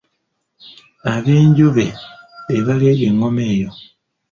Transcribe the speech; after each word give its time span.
Abenjobe 1.13 1.87
be 2.47 2.55
baleega 2.65 3.03
engoma 3.09 3.41
eyo. 3.53 3.69